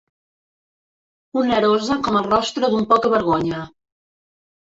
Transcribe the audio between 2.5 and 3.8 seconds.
d'un poca-vergonya.